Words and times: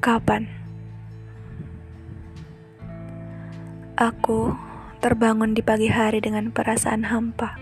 Kapan? 0.00 0.48
Aku 4.00 4.56
terbangun 5.04 5.52
di 5.52 5.60
pagi 5.60 5.92
hari 5.92 6.24
dengan 6.24 6.48
perasaan 6.56 7.04
hampa. 7.04 7.60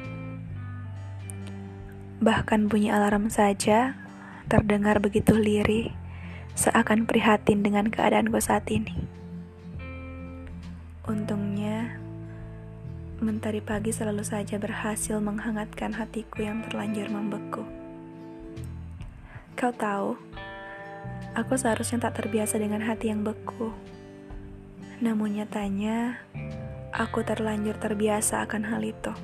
Bahkan 2.23 2.71
bunyi 2.71 2.95
alarm 2.95 3.27
saja 3.27 3.99
terdengar 4.47 5.03
begitu 5.03 5.35
lirih, 5.35 5.91
seakan 6.55 7.11
prihatin 7.11 7.67
dengan 7.67 7.91
keadaanku 7.91 8.39
saat 8.39 8.71
ini. 8.71 8.95
Untungnya, 11.11 11.99
mentari 13.19 13.59
pagi 13.59 13.91
selalu 13.91 14.23
saja 14.23 14.63
berhasil 14.63 15.19
menghangatkan 15.19 15.91
hatiku 15.91 16.47
yang 16.47 16.63
terlanjur 16.71 17.11
membeku. 17.11 17.67
Kau 19.59 19.75
tahu, 19.75 20.28
Aku 21.39 21.55
seharusnya 21.55 22.03
tak 22.03 22.19
terbiasa 22.19 22.59
dengan 22.59 22.83
hati 22.83 23.15
yang 23.15 23.23
beku. 23.23 23.71
Namun 24.99 25.39
nyatanya, 25.39 26.19
aku 26.91 27.23
terlanjur 27.23 27.79
terbiasa 27.79 28.43
akan 28.43 28.67
hal 28.67 28.83
itu. 28.83 29.15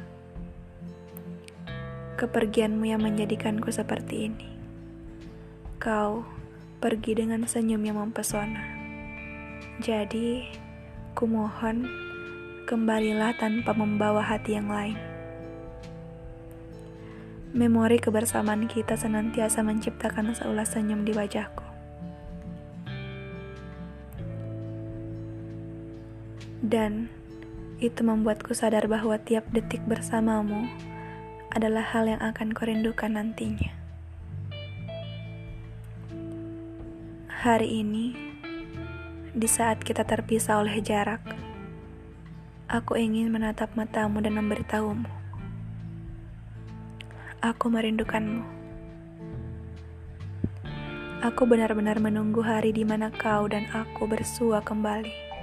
Kepergianmu 2.15 2.87
yang 2.87 3.03
menjadikanku 3.03 3.67
seperti 3.75 4.31
ini. 4.31 4.47
Kau 5.83 6.23
pergi 6.79 7.19
dengan 7.19 7.43
senyum 7.51 7.83
yang 7.83 7.99
mempesona. 7.99 8.63
Jadi, 9.83 10.47
kumohon, 11.19 11.83
kembalilah 12.71 13.35
tanpa 13.35 13.75
membawa 13.75 14.23
hati 14.23 14.55
yang 14.55 14.71
lain. 14.71 14.95
Memori 17.51 17.99
kebersamaan 17.99 18.71
kita 18.71 18.95
senantiasa 18.95 19.67
menciptakan 19.67 20.31
seulas 20.39 20.71
senyum 20.71 21.03
di 21.03 21.11
wajahku. 21.11 21.74
Dan 26.65 27.13
itu 27.77 28.01
membuatku 28.01 28.57
sadar 28.57 28.89
bahwa 28.89 29.21
tiap 29.21 29.45
detik 29.53 29.85
bersamamu 29.85 30.65
adalah 31.53 31.85
hal 31.85 32.09
yang 32.09 32.25
akan 32.25 32.57
kau 32.57 32.65
rindukan 32.65 33.13
nantinya. 33.13 33.69
Hari 37.29 37.85
ini, 37.85 38.17
di 39.37 39.45
saat 39.45 39.85
kita 39.85 40.09
terpisah 40.09 40.65
oleh 40.65 40.81
jarak, 40.81 41.21
aku 42.73 42.97
ingin 42.97 43.29
menatap 43.29 43.69
matamu 43.77 44.25
dan 44.25 44.41
memberitahumu. 44.41 45.13
Aku 47.45 47.69
merindukanmu. 47.69 48.41
Aku 51.21 51.45
benar-benar 51.45 52.01
menunggu 52.01 52.41
hari 52.41 52.73
di 52.73 52.89
mana 52.89 53.13
kau 53.13 53.45
dan 53.53 53.69
aku 53.69 54.09
bersua 54.09 54.65
kembali. 54.65 55.34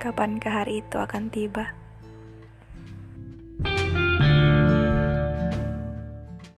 Kapankah 0.00 0.64
hari 0.64 0.80
itu 0.80 0.96
akan 0.96 1.28
tiba? 1.28 1.76